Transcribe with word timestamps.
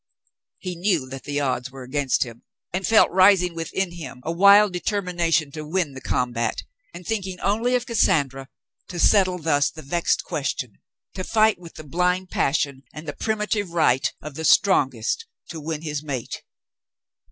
He 0.57 0.75
knew 0.75 1.07
that 1.09 1.25
the 1.25 1.39
odds 1.39 1.69
were 1.69 1.83
against 1.83 2.23
him, 2.23 2.41
and 2.73 2.87
felt 2.87 3.11
rising 3.11 3.53
within 3.53 3.91
him 3.91 4.19
a 4.23 4.31
wild 4.31 4.73
determination 4.73 5.51
to 5.51 5.63
win 5.63 5.93
the 5.93 6.01
combat, 6.01 6.63
and, 6.91 7.05
thinking 7.05 7.39
only 7.41 7.75
of 7.75 7.85
Cassandra, 7.85 8.49
to 8.87 8.97
settle 8.99 9.37
thus 9.37 9.69
the 9.69 9.83
vexed 9.83 10.23
question, 10.23 10.79
to 11.13 11.23
fight 11.23 11.59
with 11.59 11.75
the 11.75 11.83
blind 11.83 12.31
passion 12.31 12.81
and 12.91 13.07
the 13.07 13.13
primitive 13.13 13.73
right 13.73 14.11
of 14.23 14.33
the 14.33 14.43
strongest 14.43 15.25
■ 15.47 15.49
to 15.51 15.59
win 15.59 15.83
his 15.83 16.01
mate. 16.01 16.41